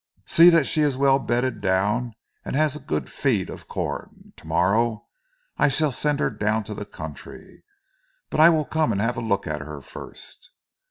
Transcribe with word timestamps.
See 0.25 0.49
that 0.49 0.65
she 0.65 0.81
is 0.81 0.97
well 0.97 1.19
bedded 1.19 1.61
down 1.61 2.15
and 2.43 2.55
has 2.55 2.75
a 2.75 2.79
good 2.79 3.07
feed 3.07 3.51
of 3.51 3.67
corn. 3.67 4.33
To 4.37 4.47
morrow 4.47 5.05
I 5.59 5.67
shall 5.67 5.91
send 5.91 6.19
her 6.19 6.31
down 6.31 6.63
to 6.63 6.73
the 6.73 6.85
country, 6.85 7.63
but 8.31 8.39
I 8.39 8.49
will 8.49 8.65
come 8.65 8.91
and 8.91 8.99
have 8.99 9.17
a 9.17 9.21
look 9.21 9.45
at 9.45 9.61
her 9.61 9.79
first." 9.79 10.49